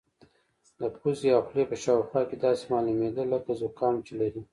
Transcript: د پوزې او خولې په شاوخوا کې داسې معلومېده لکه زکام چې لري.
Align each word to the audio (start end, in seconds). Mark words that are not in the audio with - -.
د 0.79 0.81
پوزې 0.97 1.29
او 1.35 1.41
خولې 1.47 1.63
په 1.71 1.75
شاوخوا 1.83 2.21
کې 2.29 2.35
داسې 2.45 2.63
معلومېده 2.73 3.23
لکه 3.33 3.51
زکام 3.61 3.95
چې 4.05 4.13
لري. 4.21 4.41